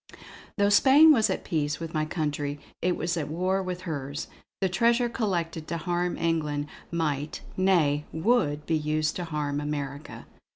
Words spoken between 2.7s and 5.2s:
it was at war with hers; the treasure